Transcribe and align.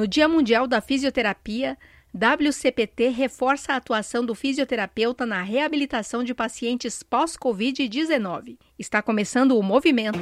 No 0.00 0.08
Dia 0.08 0.26
Mundial 0.26 0.66
da 0.66 0.80
Fisioterapia, 0.80 1.76
WCPT 2.14 3.08
reforça 3.08 3.74
a 3.74 3.76
atuação 3.76 4.24
do 4.24 4.34
fisioterapeuta 4.34 5.26
na 5.26 5.42
reabilitação 5.42 6.24
de 6.24 6.32
pacientes 6.32 7.02
pós-Covid-19. 7.02 8.56
Está 8.78 9.02
começando 9.02 9.58
o 9.58 9.62
Movimenta. 9.62 10.18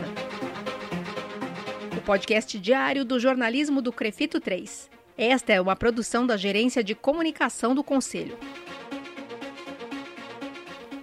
O 1.97 2.01
podcast 2.01 2.59
diário 2.59 3.05
do 3.05 3.21
jornalismo 3.21 3.81
do 3.81 3.93
Crefito 3.93 4.41
3. 4.41 4.91
Esta 5.17 5.53
é 5.53 5.61
uma 5.61 5.77
produção 5.77 6.27
da 6.27 6.37
Gerência 6.37 6.83
de 6.83 6.97
Comunicação 6.97 7.73
do 7.73 7.85
Conselho. 7.85 8.37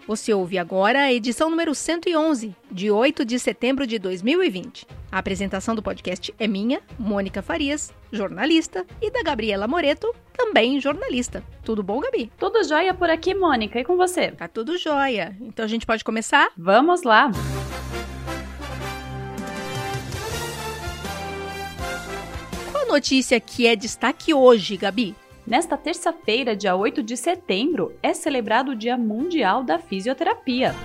Você 0.05 0.33
ouve 0.33 0.57
agora 0.57 0.99
a 0.99 1.13
edição 1.13 1.49
número 1.49 1.73
111, 1.73 2.53
de 2.69 2.91
8 2.91 3.23
de 3.23 3.39
setembro 3.39 3.87
de 3.87 3.97
2020. 3.97 4.85
A 5.15 5.19
apresentação 5.19 5.73
do 5.73 5.81
podcast 5.81 6.35
é 6.37 6.45
minha, 6.45 6.81
Mônica 6.99 7.41
Farias, 7.41 7.93
jornalista, 8.11 8.85
e 9.01 9.09
da 9.09 9.23
Gabriela 9.23 9.65
Moreto, 9.65 10.13
também 10.33 10.77
jornalista. 10.81 11.41
Tudo 11.63 11.81
bom, 11.81 12.01
Gabi? 12.01 12.29
Tudo 12.37 12.61
jóia 12.65 12.93
por 12.93 13.09
aqui, 13.09 13.33
Mônica. 13.33 13.79
E 13.79 13.85
com 13.85 13.95
você? 13.95 14.31
Tá 14.31 14.49
tudo 14.49 14.77
jóia. 14.77 15.33
Então 15.39 15.63
a 15.63 15.69
gente 15.69 15.85
pode 15.85 16.03
começar? 16.03 16.49
Vamos 16.57 17.03
lá! 17.03 17.31
Qual 22.73 22.85
notícia 22.85 23.39
que 23.39 23.65
é 23.67 23.73
destaque 23.73 24.33
hoje, 24.33 24.75
Gabi? 24.75 25.15
Nesta 25.47 25.77
terça-feira, 25.77 26.57
dia 26.57 26.75
8 26.75 27.01
de 27.01 27.15
setembro, 27.15 27.93
é 28.03 28.13
celebrado 28.13 28.71
o 28.71 28.75
Dia 28.75 28.97
Mundial 28.97 29.63
da 29.63 29.79
Fisioterapia. 29.79 30.75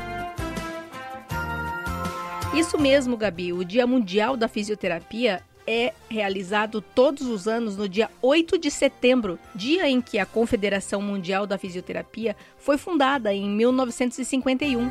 Isso 2.60 2.76
mesmo, 2.76 3.16
Gabi. 3.16 3.54
O 3.54 3.64
Dia 3.64 3.86
Mundial 3.86 4.36
da 4.36 4.46
Fisioterapia 4.46 5.42
é 5.66 5.94
realizado 6.10 6.82
todos 6.82 7.26
os 7.26 7.48
anos 7.48 7.74
no 7.74 7.88
dia 7.88 8.10
8 8.20 8.58
de 8.58 8.70
setembro, 8.70 9.38
dia 9.54 9.88
em 9.88 9.98
que 10.02 10.18
a 10.18 10.26
Confederação 10.26 11.00
Mundial 11.00 11.46
da 11.46 11.56
Fisioterapia 11.56 12.36
foi 12.58 12.76
fundada 12.76 13.32
em 13.32 13.48
1951. 13.48 14.90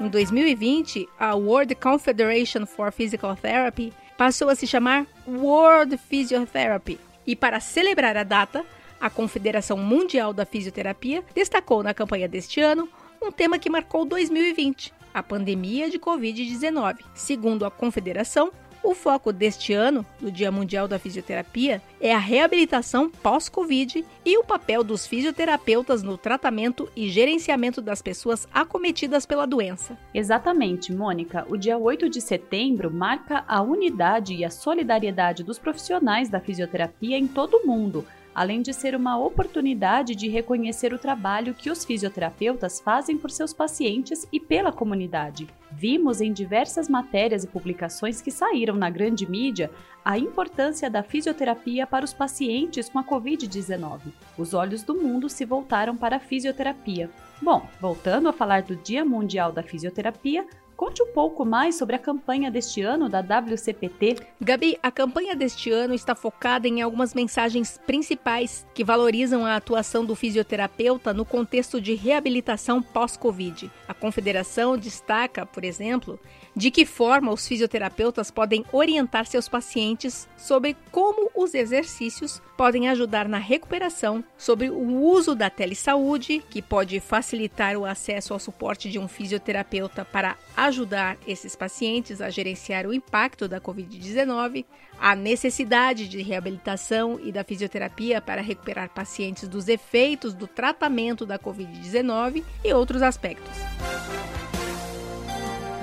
Em 0.00 0.08
2020, 0.08 1.08
a 1.16 1.36
World 1.36 1.76
Confederation 1.76 2.66
for 2.66 2.90
Physical 2.90 3.36
Therapy 3.36 3.92
passou 4.18 4.48
a 4.48 4.56
se 4.56 4.66
chamar 4.66 5.06
World 5.24 5.98
Physiotherapy, 5.98 6.98
e 7.24 7.36
para 7.36 7.60
celebrar 7.60 8.16
a 8.16 8.24
data, 8.24 8.66
a 9.00 9.08
Confederação 9.08 9.76
Mundial 9.76 10.32
da 10.32 10.44
Fisioterapia 10.44 11.22
destacou 11.32 11.80
na 11.80 11.94
campanha 11.94 12.26
deste 12.26 12.60
ano 12.60 12.88
um 13.22 13.30
tema 13.30 13.56
que 13.56 13.70
marcou 13.70 14.04
2020, 14.04 14.92
a 15.12 15.22
pandemia 15.22 15.90
de 15.90 15.98
Covid-19. 15.98 16.98
Segundo 17.14 17.64
a 17.64 17.70
Confederação, 17.70 18.52
o 18.82 18.94
foco 18.94 19.32
deste 19.32 19.72
ano, 19.72 20.04
do 20.20 20.30
Dia 20.30 20.50
Mundial 20.50 20.88
da 20.88 20.98
Fisioterapia, 20.98 21.80
é 22.00 22.12
a 22.12 22.18
reabilitação 22.18 23.08
pós-Covid 23.08 24.04
e 24.24 24.38
o 24.38 24.44
papel 24.44 24.82
dos 24.82 25.06
fisioterapeutas 25.06 26.02
no 26.02 26.18
tratamento 26.18 26.88
e 26.96 27.08
gerenciamento 27.08 27.80
das 27.80 28.02
pessoas 28.02 28.48
acometidas 28.52 29.24
pela 29.24 29.46
doença. 29.46 29.96
Exatamente, 30.12 30.92
Mônica. 30.92 31.46
O 31.48 31.56
dia 31.56 31.78
8 31.78 32.08
de 32.08 32.20
setembro 32.20 32.90
marca 32.90 33.44
a 33.46 33.62
unidade 33.62 34.34
e 34.34 34.44
a 34.44 34.50
solidariedade 34.50 35.44
dos 35.44 35.58
profissionais 35.58 36.28
da 36.28 36.40
fisioterapia 36.40 37.16
em 37.16 37.28
todo 37.28 37.58
o 37.58 37.66
mundo 37.66 38.04
além 38.34 38.62
de 38.62 38.72
ser 38.72 38.94
uma 38.94 39.18
oportunidade 39.18 40.14
de 40.14 40.28
reconhecer 40.28 40.92
o 40.92 40.98
trabalho 40.98 41.54
que 41.54 41.70
os 41.70 41.84
fisioterapeutas 41.84 42.80
fazem 42.80 43.18
por 43.18 43.30
seus 43.30 43.52
pacientes 43.52 44.26
e 44.32 44.40
pela 44.40 44.72
comunidade. 44.72 45.48
Vimos 45.70 46.20
em 46.20 46.32
diversas 46.32 46.88
matérias 46.88 47.44
e 47.44 47.48
publicações 47.48 48.20
que 48.20 48.30
saíram 48.30 48.74
na 48.74 48.90
grande 48.90 49.28
mídia 49.28 49.70
a 50.04 50.18
importância 50.18 50.90
da 50.90 51.02
fisioterapia 51.02 51.86
para 51.86 52.04
os 52.04 52.12
pacientes 52.12 52.88
com 52.88 52.98
a 52.98 53.04
Covid-19. 53.04 54.00
Os 54.36 54.52
olhos 54.52 54.82
do 54.82 54.94
mundo 54.94 55.28
se 55.28 55.44
voltaram 55.44 55.96
para 55.96 56.16
a 56.16 56.20
fisioterapia. 56.20 57.10
Bom, 57.40 57.66
voltando 57.80 58.28
a 58.28 58.32
falar 58.32 58.62
do 58.62 58.76
Dia 58.76 59.04
Mundial 59.04 59.50
da 59.50 59.62
Fisioterapia, 59.62 60.46
Conte 60.82 61.00
um 61.00 61.12
pouco 61.12 61.44
mais 61.44 61.76
sobre 61.76 61.94
a 61.94 61.98
campanha 61.98 62.50
deste 62.50 62.82
ano 62.82 63.08
da 63.08 63.20
WCPT. 63.20 64.16
Gabi, 64.40 64.76
a 64.82 64.90
campanha 64.90 65.36
deste 65.36 65.70
ano 65.70 65.94
está 65.94 66.12
focada 66.12 66.66
em 66.66 66.82
algumas 66.82 67.14
mensagens 67.14 67.78
principais 67.86 68.66
que 68.74 68.82
valorizam 68.82 69.46
a 69.46 69.54
atuação 69.54 70.04
do 70.04 70.16
fisioterapeuta 70.16 71.14
no 71.14 71.24
contexto 71.24 71.80
de 71.80 71.94
reabilitação 71.94 72.82
pós-Covid. 72.82 73.70
A 73.86 73.94
confederação 73.94 74.76
destaca, 74.76 75.46
por 75.46 75.62
exemplo, 75.62 76.18
de 76.56 76.68
que 76.68 76.84
forma 76.84 77.30
os 77.30 77.46
fisioterapeutas 77.46 78.32
podem 78.32 78.64
orientar 78.72 79.24
seus 79.26 79.48
pacientes 79.48 80.28
sobre 80.36 80.76
como 80.90 81.30
os 81.36 81.54
exercícios 81.54 82.42
podem 82.62 82.88
ajudar 82.88 83.26
na 83.26 83.38
recuperação, 83.38 84.22
sobre 84.38 84.70
o 84.70 85.02
uso 85.02 85.34
da 85.34 85.50
telesaúde, 85.50 86.40
que 86.48 86.62
pode 86.62 87.00
facilitar 87.00 87.76
o 87.76 87.84
acesso 87.84 88.32
ao 88.32 88.38
suporte 88.38 88.88
de 88.88 89.00
um 89.00 89.08
fisioterapeuta 89.08 90.04
para 90.04 90.36
ajudar 90.56 91.18
esses 91.26 91.56
pacientes 91.56 92.20
a 92.20 92.30
gerenciar 92.30 92.86
o 92.86 92.94
impacto 92.94 93.48
da 93.48 93.60
Covid-19, 93.60 94.64
a 94.96 95.16
necessidade 95.16 96.06
de 96.06 96.22
reabilitação 96.22 97.18
e 97.20 97.32
da 97.32 97.42
fisioterapia 97.42 98.20
para 98.20 98.40
recuperar 98.40 98.90
pacientes 98.90 99.48
dos 99.48 99.66
efeitos 99.66 100.32
do 100.32 100.46
tratamento 100.46 101.26
da 101.26 101.40
Covid-19 101.40 102.44
e 102.64 102.72
outros 102.72 103.02
aspectos. 103.02 103.56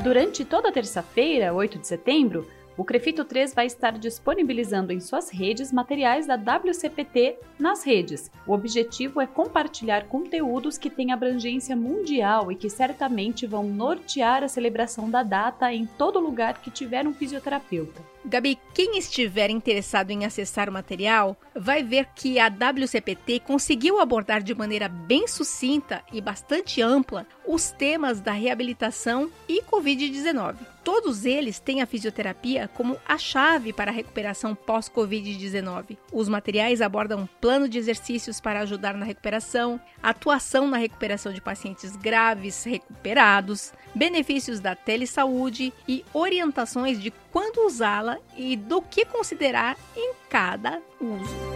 Durante 0.01 0.45
toda 0.45 0.71
terça-feira, 0.71 1.53
8 1.53 1.77
de 1.77 1.87
setembro, 1.87 2.47
o 2.79 2.85
Crefito 2.85 3.25
3 3.25 3.53
vai 3.53 3.65
estar 3.65 3.99
disponibilizando 3.99 4.93
em 4.93 5.01
suas 5.01 5.29
redes 5.29 5.69
materiais 5.69 6.25
da 6.25 6.35
WCPT 6.35 7.37
nas 7.59 7.83
redes. 7.83 8.31
O 8.47 8.53
objetivo 8.53 9.19
é 9.19 9.27
compartilhar 9.27 10.05
conteúdos 10.05 10.77
que 10.77 10.89
têm 10.89 11.11
abrangência 11.11 11.75
mundial 11.75 12.49
e 12.49 12.55
que 12.55 12.69
certamente 12.69 13.45
vão 13.45 13.65
nortear 13.65 14.45
a 14.45 14.47
celebração 14.47 15.09
da 15.09 15.23
data 15.23 15.73
em 15.73 15.85
todo 15.85 16.21
lugar 16.21 16.61
que 16.61 16.71
tiver 16.71 17.05
um 17.05 17.13
fisioterapeuta. 17.13 18.01
Gabi, 18.23 18.57
quem 18.73 18.97
estiver 18.97 19.49
interessado 19.49 20.11
em 20.11 20.23
acessar 20.23 20.69
o 20.69 20.71
material 20.71 21.35
vai 21.53 21.83
ver 21.83 22.07
que 22.15 22.39
a 22.39 22.47
WCPT 22.47 23.41
conseguiu 23.41 23.99
abordar 23.99 24.41
de 24.41 24.55
maneira 24.55 24.87
bem 24.87 25.27
sucinta 25.27 26.01
e 26.13 26.21
bastante 26.21 26.81
ampla 26.81 27.27
os 27.45 27.71
temas 27.71 28.21
da 28.21 28.31
reabilitação 28.31 29.29
e 29.49 29.61
Covid-19. 29.63 30.55
Todos 30.83 31.25
eles 31.25 31.59
têm 31.59 31.81
a 31.81 31.85
fisioterapia 31.85 32.69
como 32.73 32.97
a 33.07 33.17
chave 33.17 33.73
para 33.73 33.91
a 33.91 33.93
recuperação 33.93 34.55
pós-Covid-19. 34.55 35.97
Os 36.11 36.29
materiais 36.29 36.81
abordam 36.81 37.27
plano 37.39 37.67
de 37.67 37.77
exercícios 37.77 38.39
para 38.39 38.61
ajudar 38.61 38.93
na 38.93 39.05
recuperação, 39.05 39.79
atuação 40.01 40.67
na 40.67 40.77
recuperação 40.77 41.33
de 41.33 41.41
pacientes 41.41 41.95
graves 41.95 42.63
recuperados, 42.63 43.73
benefícios 43.93 44.59
da 44.59 44.75
telesaúde 44.75 45.73
e 45.87 46.03
orientações 46.13 47.01
de 47.01 47.11
quando 47.31 47.65
usá-la 47.65 48.17
e 48.37 48.55
do 48.55 48.81
que 48.81 49.05
considerar 49.05 49.77
em 49.95 50.13
cada 50.29 50.81
uso. 50.99 51.48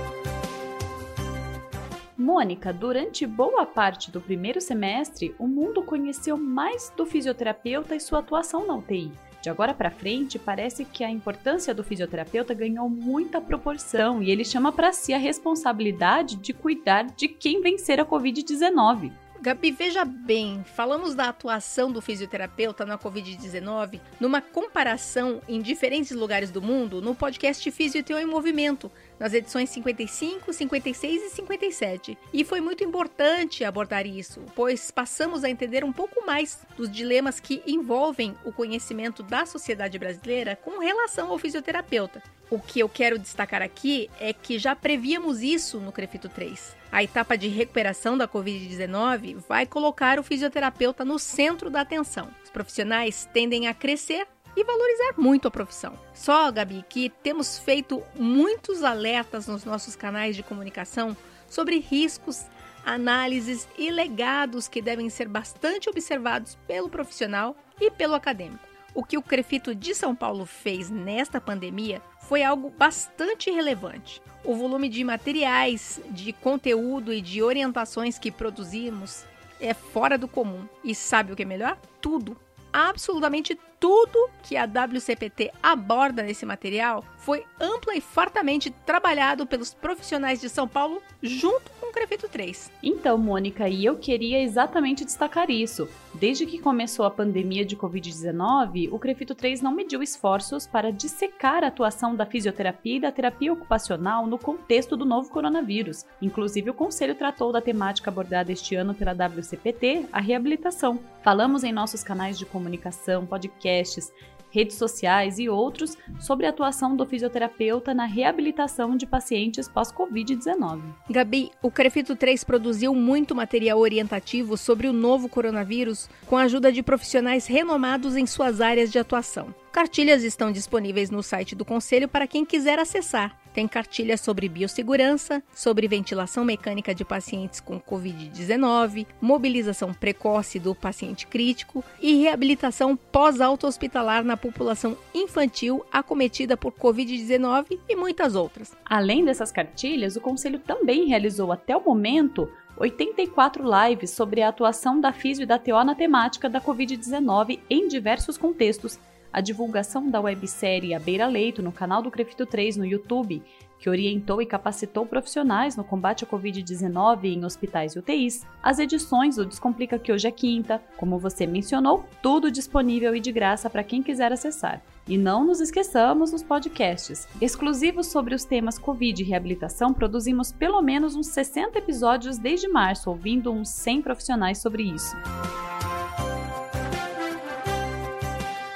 Mônica, 2.23 2.71
durante 2.71 3.27
boa 3.27 3.65
parte 3.65 4.09
do 4.09 4.21
primeiro 4.21 4.61
semestre, 4.61 5.35
o 5.37 5.45
mundo 5.45 5.83
conheceu 5.83 6.37
mais 6.37 6.89
do 6.95 7.05
fisioterapeuta 7.05 7.97
e 7.97 7.99
sua 7.99 8.19
atuação 8.19 8.65
na 8.65 8.77
UTI. 8.77 9.11
De 9.41 9.49
agora 9.49 9.73
para 9.73 9.91
frente, 9.91 10.39
parece 10.39 10.85
que 10.85 11.03
a 11.03 11.11
importância 11.11 11.73
do 11.73 11.83
fisioterapeuta 11.83 12.53
ganhou 12.53 12.89
muita 12.89 13.41
proporção 13.41 14.23
e 14.23 14.31
ele 14.31 14.45
chama 14.45 14.71
para 14.71 14.93
si 14.93 15.13
a 15.13 15.17
responsabilidade 15.17 16.37
de 16.37 16.53
cuidar 16.53 17.07
de 17.07 17.27
quem 17.27 17.59
vencer 17.59 17.99
a 17.99 18.05
Covid-19. 18.05 19.11
Gabi, 19.43 19.71
veja 19.71 20.05
bem, 20.05 20.63
falamos 20.63 21.15
da 21.15 21.27
atuação 21.27 21.91
do 21.91 22.01
fisioterapeuta 22.01 22.85
na 22.85 22.97
Covid-19 22.97 23.99
numa 24.17 24.39
comparação 24.39 25.41
em 25.49 25.61
diferentes 25.61 26.11
lugares 26.11 26.49
do 26.49 26.61
mundo 26.61 27.01
no 27.01 27.13
podcast 27.13 27.69
Fisioteu 27.69 28.17
em 28.17 28.25
Movimento, 28.25 28.89
nas 29.19 29.33
edições 29.33 29.69
55, 29.69 30.53
56 30.53 31.23
e 31.23 31.29
57. 31.31 32.17
E 32.31 32.45
foi 32.45 32.61
muito 32.61 32.85
importante 32.85 33.65
abordar 33.65 34.07
isso, 34.07 34.41
pois 34.55 34.89
passamos 34.89 35.43
a 35.43 35.49
entender 35.49 35.83
um 35.83 35.91
pouco 35.91 36.25
mais 36.25 36.61
dos 36.77 36.89
dilemas 36.89 37.41
que 37.41 37.61
envolvem 37.67 38.33
o 38.45 38.53
conhecimento 38.53 39.21
da 39.23 39.45
sociedade 39.45 39.99
brasileira 39.99 40.55
com 40.55 40.79
relação 40.79 41.29
ao 41.29 41.37
fisioterapeuta. 41.37 42.23
O 42.49 42.59
que 42.59 42.79
eu 42.79 42.87
quero 42.87 43.19
destacar 43.19 43.61
aqui 43.61 44.09
é 44.21 44.31
que 44.31 44.57
já 44.57 44.73
prevíamos 44.73 45.41
isso 45.41 45.81
no 45.81 45.91
Crefito 45.91 46.29
3. 46.29 46.81
A 46.93 47.01
etapa 47.01 47.35
de 47.35 47.47
recuperação 47.47 48.15
da 48.15 48.27
Covid-19 48.27 49.37
vai 49.49 49.65
colocar 49.65 50.19
o 50.19 50.23
fisioterapeuta 50.23 51.03
no 51.03 51.17
centro 51.17 51.71
da 51.71 51.81
atenção. 51.81 52.29
Os 52.43 52.51
profissionais 52.51 53.27
tendem 53.33 53.67
a 53.67 53.73
crescer 53.73 54.27
e 54.55 54.63
valorizar 54.63 55.15
muito 55.17 55.47
a 55.47 55.51
profissão. 55.51 55.97
Só, 56.13 56.51
Gabi, 56.51 56.85
que 56.87 57.09
temos 57.09 57.57
feito 57.57 58.03
muitos 58.15 58.83
alertas 58.83 59.47
nos 59.47 59.65
nossos 59.65 59.95
canais 59.95 60.35
de 60.35 60.43
comunicação 60.43 61.17
sobre 61.47 61.79
riscos, 61.79 62.45
análises 62.85 63.67
e 63.75 63.89
legados 63.89 64.67
que 64.67 64.79
devem 64.79 65.09
ser 65.09 65.27
bastante 65.27 65.89
observados 65.89 66.59
pelo 66.67 66.89
profissional 66.89 67.55
e 67.81 67.89
pelo 67.89 68.13
acadêmico. 68.13 68.67
o 68.93 69.03
que 69.03 69.17
o 69.17 69.23
Crefito 69.23 69.73
de 69.73 69.95
São 69.95 70.13
Paulo 70.15 70.45
fez 70.45 70.91
nesta 70.91 71.41
pandemia 71.41 72.03
foi 72.19 72.43
algo 72.43 72.69
bastante 72.69 73.49
relevante. 73.49 74.21
O 74.43 74.55
volume 74.55 74.89
de 74.89 75.03
materiais, 75.03 76.01
de 76.09 76.33
conteúdo 76.33 77.13
e 77.13 77.21
de 77.21 77.41
orientações 77.41 78.19
que 78.19 78.31
produzimos 78.31 79.25
é 79.59 79.73
fora 79.73 80.17
do 80.17 80.27
comum. 80.27 80.67
E 80.83 80.93
sabe 80.93 81.31
o 81.31 81.35
que 81.35 81.43
é 81.43 81.45
melhor? 81.45 81.77
Tudo 82.01 82.37
absolutamente 82.73 83.57
tudo 83.79 84.29
que 84.41 84.57
a 84.57 84.65
WCPT 84.65 85.51
aborda 85.61 86.23
nesse 86.23 86.45
material 86.45 87.05
foi 87.17 87.45
ampla 87.59 87.95
e 87.95 88.01
fartamente 88.01 88.71
trabalhado 88.85 89.45
pelos 89.45 89.73
profissionais 89.73 90.41
de 90.41 90.49
São 90.49 90.67
Paulo 90.67 91.01
junto 91.21 91.71
com 91.93 91.99
o 91.99 92.07
Crefito 92.07 92.27
3. 92.27 92.71
Então, 92.81 93.17
Mônica, 93.17 93.69
e 93.69 93.85
eu 93.85 93.95
queria 93.95 94.41
exatamente 94.41 95.05
destacar 95.05 95.49
isso. 95.49 95.87
Desde 96.13 96.45
que 96.45 96.59
começou 96.59 97.05
a 97.05 97.11
pandemia 97.11 97.63
de 97.63 97.77
Covid-19, 97.77 98.89
o 98.91 98.99
Crefito 98.99 99.35
3 99.35 99.61
não 99.61 99.71
mediu 99.71 100.01
esforços 100.01 100.65
para 100.65 100.91
dissecar 100.91 101.63
a 101.63 101.67
atuação 101.67 102.15
da 102.15 102.25
fisioterapia 102.25 102.97
e 102.97 102.99
da 102.99 103.11
terapia 103.11 103.53
ocupacional 103.53 104.25
no 104.25 104.37
contexto 104.37 104.97
do 104.97 105.05
novo 105.05 105.29
coronavírus. 105.29 106.05
Inclusive, 106.21 106.71
o 106.71 106.73
Conselho 106.73 107.15
tratou 107.15 107.51
da 107.51 107.61
temática 107.61 108.09
abordada 108.09 108.51
este 108.51 108.75
ano 108.75 108.93
pela 108.93 109.13
WCPT, 109.13 110.07
a 110.11 110.19
reabilitação. 110.19 110.99
Falamos 111.23 111.63
em 111.63 111.71
nossos 111.71 112.03
canais 112.03 112.37
de 112.37 112.45
comunicação, 112.45 113.25
podcast, 113.25 113.53
podcasts, 113.63 114.11
redes 114.53 114.77
sociais 114.77 115.39
e 115.39 115.49
outros 115.49 115.97
sobre 116.19 116.45
a 116.45 116.51
atuação 116.51 116.95
do 116.95 117.05
fisioterapeuta 117.07 117.91
na 117.91 118.05
reabilitação 118.05 118.95
de 118.95 119.07
pacientes 119.07 119.67
pós-Covid-19. 119.67 120.79
Gabi, 121.09 121.49
o 121.61 121.71
Crefito 121.71 122.15
3 122.15 122.43
produziu 122.43 122.93
muito 122.93 123.33
material 123.33 123.79
orientativo 123.79 124.55
sobre 124.55 124.87
o 124.87 124.93
novo 124.93 125.27
coronavírus 125.27 126.07
com 126.27 126.37
a 126.37 126.43
ajuda 126.43 126.71
de 126.71 126.83
profissionais 126.83 127.47
renomados 127.47 128.15
em 128.15 128.27
suas 128.27 128.61
áreas 128.61 128.91
de 128.91 128.99
atuação. 128.99 129.53
Cartilhas 129.71 130.23
estão 130.23 130.51
disponíveis 130.51 131.09
no 131.09 131.23
site 131.23 131.55
do 131.55 131.65
Conselho 131.65 132.07
para 132.07 132.27
quem 132.27 132.45
quiser 132.45 132.77
acessar. 132.77 133.42
Tem 133.53 133.67
cartilhas 133.67 134.19
sobre 134.19 134.49
biossegurança, 134.49 135.43
sobre 135.53 135.87
ventilação 135.87 136.43
mecânica 136.43 136.93
de 136.93 137.05
pacientes 137.05 137.59
com 137.59 137.79
Covid-19, 137.79 139.05
mobilização 139.21 139.93
precoce 139.93 140.57
do 140.57 140.73
paciente 140.73 141.27
crítico 141.27 141.83
e 142.01 142.15
reabilitação 142.15 142.95
pós-alto 142.95 143.67
hospitalar 143.67 144.23
na 144.23 144.35
população 144.35 144.97
infantil 145.13 145.85
acometida 145.91 146.57
por 146.57 146.73
Covid-19 146.73 147.79
e 147.87 147.95
muitas 147.95 148.35
outras. 148.35 148.75
Além 148.83 149.23
dessas 149.23 149.51
cartilhas, 149.51 150.15
o 150.15 150.21
Conselho 150.21 150.57
também 150.57 151.05
realizou 151.05 151.51
até 151.51 151.77
o 151.77 151.83
momento 151.83 152.49
84 152.77 153.63
lives 153.63 154.09
sobre 154.09 154.41
a 154.41 154.49
atuação 154.49 154.99
da 154.99 155.13
Físio 155.13 155.43
e 155.43 155.45
da 155.45 155.59
TO 155.59 155.83
na 155.83 155.93
temática 155.93 156.49
da 156.49 156.59
Covid-19 156.59 157.59
em 157.69 157.87
diversos 157.87 158.37
contextos 158.37 158.99
a 159.33 159.41
divulgação 159.41 160.07
da 160.09 160.21
websérie 160.21 160.93
A 160.93 160.99
Beira 160.99 161.27
Leito 161.27 161.63
no 161.63 161.71
canal 161.71 162.03
do 162.03 162.11
Crefito 162.11 162.45
3 162.45 162.77
no 162.77 162.85
YouTube, 162.85 163.41
que 163.83 163.89
orientou 163.89 164.41
e 164.41 164.45
capacitou 164.45 165.05
profissionais 165.05 165.75
no 165.75 165.83
combate 165.83 166.23
à 166.23 166.27
Covid-19 166.27 167.25
em 167.25 167.43
hospitais 167.43 167.93
e 167.93 167.99
UTIs, 167.99 168.45
as 168.61 168.79
edições 168.79 169.35
do 169.35 169.45
Descomplica 169.45 169.99
que 169.99 170.09
hoje 170.09 170.25
é 170.25 170.31
quinta, 170.31 170.81
como 170.95 171.19
você 171.19 171.45
mencionou, 171.45 172.05
tudo 172.21 172.49
disponível 172.49 173.13
e 173.13 173.19
de 173.19 173.29
graça 173.33 173.69
para 173.69 173.83
quem 173.83 174.01
quiser 174.01 174.31
acessar. 174.31 174.81
E 175.05 175.17
não 175.17 175.43
nos 175.43 175.59
esqueçamos 175.59 176.31
dos 176.31 176.41
podcasts. 176.41 177.27
Exclusivos 177.41 178.07
sobre 178.07 178.33
os 178.33 178.45
temas 178.45 178.79
Covid 178.79 179.21
e 179.21 179.25
reabilitação, 179.25 179.93
produzimos 179.93 180.49
pelo 180.53 180.81
menos 180.81 181.13
uns 181.13 181.27
60 181.27 181.77
episódios 181.77 182.37
desde 182.37 182.69
março, 182.69 183.09
ouvindo 183.09 183.51
uns 183.51 183.67
100 183.67 184.01
profissionais 184.01 184.59
sobre 184.59 184.83
isso. 184.83 185.13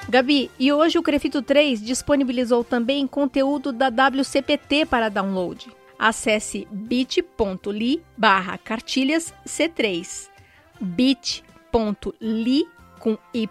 Gabi, 0.08 0.50
e 0.58 0.72
hoje 0.72 0.98
o 0.98 1.02
Crefito 1.02 1.42
3 1.42 1.82
disponibilizou 1.82 2.64
também 2.64 3.06
conteúdo 3.06 3.72
da 3.72 3.88
WCPT 3.88 4.86
para 4.86 5.10
download. 5.10 5.70
Acesse 5.98 6.66
bit.ly 6.70 8.02
barra 8.16 8.56
cartilhas 8.56 9.34
C3 9.46 10.28
bit.ly 10.80 12.66
com 12.98 13.18
Y 13.34 13.48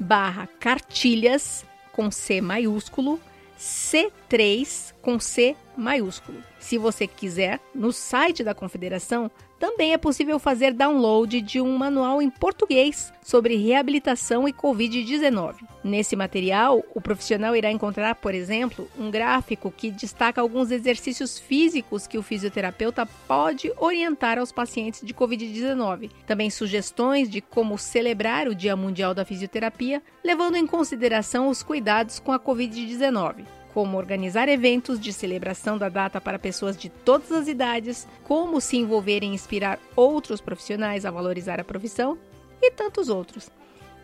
barra 0.00 0.48
cartilhas 0.58 1.64
com 1.92 2.10
C 2.10 2.40
maiúsculo 2.40 3.20
C3 3.56 4.94
com 5.00 5.20
C 5.20 5.54
maiúsculo. 5.78 6.42
Se 6.58 6.76
você 6.76 7.06
quiser, 7.06 7.60
no 7.74 7.92
site 7.92 8.42
da 8.42 8.54
Confederação 8.54 9.30
também 9.58 9.92
é 9.92 9.98
possível 9.98 10.38
fazer 10.38 10.72
download 10.72 11.40
de 11.40 11.60
um 11.60 11.76
manual 11.76 12.22
em 12.22 12.30
português 12.30 13.12
sobre 13.22 13.56
reabilitação 13.56 14.48
e 14.48 14.52
Covid-19. 14.52 15.56
Nesse 15.82 16.14
material, 16.14 16.84
o 16.94 17.00
profissional 17.00 17.56
irá 17.56 17.70
encontrar, 17.70 18.14
por 18.14 18.34
exemplo, 18.34 18.88
um 18.98 19.10
gráfico 19.10 19.72
que 19.76 19.90
destaca 19.90 20.40
alguns 20.40 20.70
exercícios 20.70 21.38
físicos 21.38 22.06
que 22.06 22.18
o 22.18 22.22
fisioterapeuta 22.22 23.06
pode 23.26 23.72
orientar 23.78 24.38
aos 24.38 24.52
pacientes 24.52 25.00
de 25.04 25.12
Covid-19. 25.12 26.10
Também 26.26 26.50
sugestões 26.50 27.28
de 27.28 27.40
como 27.40 27.78
celebrar 27.78 28.46
o 28.46 28.54
Dia 28.54 28.76
Mundial 28.76 29.12
da 29.12 29.24
Fisioterapia, 29.24 30.02
levando 30.22 30.56
em 30.56 30.66
consideração 30.66 31.48
os 31.48 31.62
cuidados 31.62 32.20
com 32.20 32.32
a 32.32 32.38
Covid-19 32.38 33.57
como 33.74 33.96
organizar 33.96 34.48
eventos 34.48 34.98
de 34.98 35.12
celebração 35.12 35.78
da 35.78 35.88
data 35.88 36.20
para 36.20 36.38
pessoas 36.38 36.76
de 36.76 36.88
todas 36.88 37.30
as 37.32 37.48
idades, 37.48 38.06
como 38.24 38.60
se 38.60 38.76
envolver 38.76 39.22
em 39.22 39.34
inspirar 39.34 39.78
outros 39.94 40.40
profissionais 40.40 41.04
a 41.04 41.10
valorizar 41.10 41.60
a 41.60 41.64
profissão 41.64 42.18
e 42.60 42.70
tantos 42.70 43.08
outros. 43.08 43.50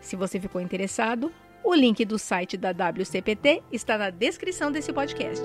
Se 0.01 0.15
você 0.15 0.39
ficou 0.39 0.61
interessado, 0.61 1.31
o 1.63 1.73
link 1.73 2.05
do 2.05 2.19
site 2.19 2.55
da 2.55 2.69
WCPT 2.69 3.63
está 3.71 3.97
na 3.97 4.11
descrição 4.11 4.71
desse 4.71 4.93
podcast. 4.93 5.43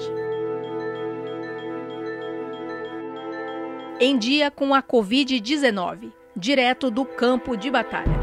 Em 3.99 4.19
dia 4.19 4.50
com 4.50 4.75
a 4.75 4.82
Covid-19, 4.82 6.12
direto 6.37 6.90
do 6.90 7.05
campo 7.05 7.56
de 7.56 7.70
batalha. 7.70 8.19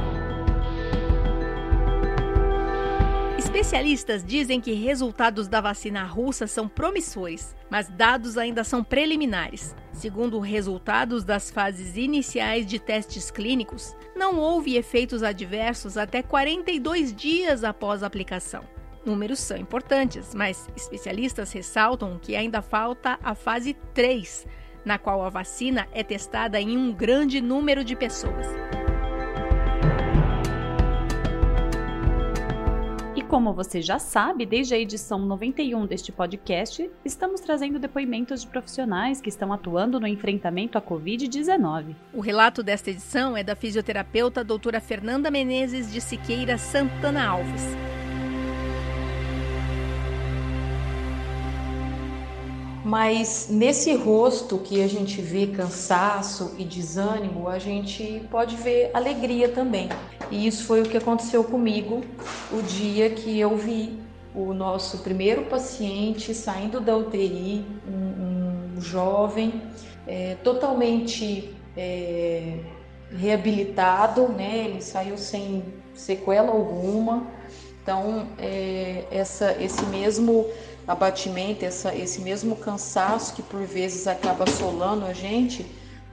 Especialistas 3.57 4.24
dizem 4.24 4.62
que 4.62 4.74
resultados 4.74 5.48
da 5.48 5.59
vacina 5.59 6.04
russa 6.04 6.45
são 6.45 6.68
promissores, 6.68 7.56
mas 7.71 7.89
dados 7.89 8.38
ainda 8.38 8.63
são 8.63 8.83
preliminares. 8.83 9.75
Segundo 9.92 10.38
resultados 10.38 11.24
das 11.24 11.50
fases 11.50 11.98
iniciais 11.98 12.68
de 12.68 12.77
testes 12.77 13.31
clínicos, 13.31 13.95
não 14.15 14.38
houve 14.38 14.75
efeitos 14.75 15.24
adversos 15.24 15.98
até 15.98 16.21
42 16.21 17.12
dias 17.12 17.63
após 17.63 18.04
a 18.04 18.06
aplicação. 18.06 18.63
Números 19.04 19.39
são 19.39 19.57
importantes, 19.57 20.36
mas 20.36 20.69
especialistas 20.75 21.51
ressaltam 21.51 22.19
que 22.21 22.36
ainda 22.36 22.62
falta 22.62 23.18
a 23.24 23.33
fase 23.33 23.75
3, 23.95 24.45
na 24.85 24.99
qual 24.99 25.23
a 25.26 25.30
vacina 25.30 25.87
é 25.94 26.04
testada 26.04 26.61
em 26.61 26.78
um 26.78 26.94
grande 26.94 27.42
número 27.42 27.83
de 27.83 27.95
pessoas. 27.95 28.45
Como 33.28 33.54
você 33.54 33.81
já 33.81 34.00
sabe, 34.00 34.46
desde 34.46 34.74
a 34.74 34.80
edição 34.80 35.19
91 35.19 35.86
deste 35.86 36.12
podcast, 36.12 36.90
estamos 37.04 37.42
trazendo 37.42 37.78
depoimentos 37.78 38.42
de 38.42 38.48
profissionais 38.48 39.19
que 39.19 39.30
estão 39.30 39.52
atuando 39.52 40.00
no 40.00 40.07
enfrentamento 40.07 40.78
à 40.78 40.81
Covid-19. 40.81 41.96
O 42.14 42.22
relato 42.22 42.64
desta 42.64 42.90
edição 42.90 43.36
é 43.36 43.44
da 43.44 43.56
fisioterapeuta 43.56 44.44
doutora 44.44 44.80
Fernanda 44.80 45.30
Menezes 45.30 45.92
de 45.92 46.00
Siqueira 46.00 46.57
Santana 46.57 47.28
Alves. 47.28 47.96
Mas 52.88 53.50
nesse 53.50 53.94
rosto 53.94 54.58
que 54.60 54.82
a 54.82 54.88
gente 54.88 55.20
vê 55.22 55.48
cansaço 55.48 56.56
e 56.58 56.64
desânimo, 56.64 57.50
a 57.50 57.60
gente 57.60 58.26
pode 58.32 58.56
ver 58.56 58.92
alegria 58.94 59.50
também. 59.50 59.90
E 60.32 60.48
isso 60.48 60.64
foi 60.64 60.82
o 60.82 60.86
que 60.86 60.96
aconteceu 60.96 61.44
comigo 61.44 62.02
o 62.50 62.62
dia 62.62 63.10
que 63.10 63.38
eu 63.38 63.58
vi 63.58 64.00
o 64.34 64.54
nosso 64.54 65.00
primeiro 65.00 65.44
paciente 65.48 66.34
saindo 66.34 66.80
da 66.80 66.96
UTI, 66.96 67.66
um, 67.86 68.78
um 68.78 68.82
jovem 68.82 69.62
é, 70.08 70.38
totalmente 70.42 71.54
é, 71.76 72.58
reabilitado, 73.12 74.30
né? 74.30 74.64
Ele 74.66 74.82
saiu 74.82 75.18
sem 75.18 75.62
sequela 75.94 76.54
alguma. 76.54 77.28
Então, 77.84 78.28
é, 78.40 79.04
essa, 79.12 79.62
esse 79.62 79.86
mesmo 79.88 80.46
abatimento, 80.88 81.66
essa, 81.66 81.94
esse 81.94 82.22
mesmo 82.22 82.56
cansaço 82.56 83.36
que 83.36 83.42
por 83.42 83.64
vezes 83.64 84.08
acaba 84.08 84.46
assolando 84.46 85.06
a 85.06 85.14
gente, 85.14 85.66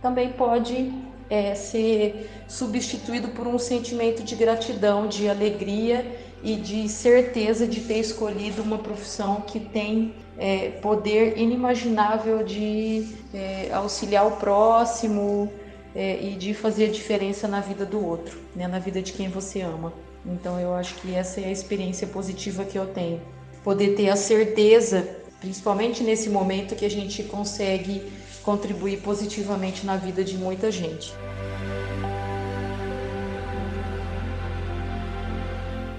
também 0.02 0.32
pode 0.32 0.92
é, 1.30 1.54
ser 1.54 2.28
substituído 2.48 3.28
por 3.28 3.46
um 3.46 3.58
sentimento 3.58 4.22
de 4.22 4.34
gratidão, 4.34 5.06
de 5.06 5.28
alegria 5.28 6.04
e 6.42 6.56
de 6.56 6.88
certeza 6.88 7.66
de 7.66 7.80
ter 7.80 7.98
escolhido 7.98 8.62
uma 8.62 8.78
profissão 8.78 9.40
que 9.40 9.58
tem 9.58 10.14
é, 10.36 10.70
poder 10.82 11.38
inimaginável 11.38 12.42
de 12.42 13.08
é, 13.32 13.70
auxiliar 13.72 14.26
o 14.26 14.32
próximo 14.32 15.50
é, 15.94 16.20
e 16.20 16.34
de 16.34 16.52
fazer 16.52 16.90
diferença 16.90 17.46
na 17.46 17.60
vida 17.60 17.86
do 17.86 18.04
outro, 18.04 18.38
né, 18.54 18.66
na 18.66 18.78
vida 18.78 19.00
de 19.00 19.12
quem 19.12 19.28
você 19.28 19.62
ama. 19.62 19.92
Então 20.26 20.58
eu 20.58 20.74
acho 20.74 20.94
que 20.96 21.14
essa 21.14 21.40
é 21.40 21.44
a 21.44 21.50
experiência 21.50 22.06
positiva 22.06 22.64
que 22.64 22.78
eu 22.78 22.86
tenho. 22.86 23.20
Poder 23.64 23.96
ter 23.96 24.10
a 24.10 24.16
certeza, 24.16 25.08
principalmente 25.40 26.02
nesse 26.04 26.28
momento, 26.28 26.76
que 26.76 26.84
a 26.84 26.90
gente 26.90 27.24
consegue 27.24 28.12
contribuir 28.42 29.00
positivamente 29.00 29.86
na 29.86 29.96
vida 29.96 30.22
de 30.22 30.36
muita 30.36 30.70
gente. 30.70 31.12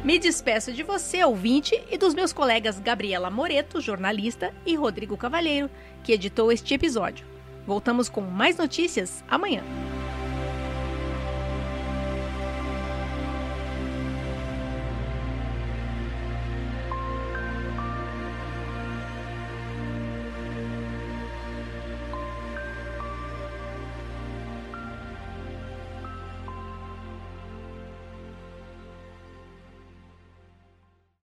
Me 0.03 0.19
despeço 0.19 0.71
de 0.71 0.83
você, 0.83 1.23
ouvinte, 1.23 1.81
e 1.89 1.97
dos 1.97 2.13
meus 2.13 2.31
colegas 2.31 2.79
Gabriela 2.79 3.31
Moreto, 3.31 3.81
jornalista, 3.81 4.53
e 4.63 4.75
Rodrigo 4.75 5.17
Cavalheiro, 5.17 5.67
que 6.03 6.13
editou 6.13 6.51
este 6.51 6.75
episódio. 6.75 7.25
Voltamos 7.65 8.07
com 8.07 8.21
mais 8.21 8.55
notícias 8.57 9.23
amanhã. 9.27 9.63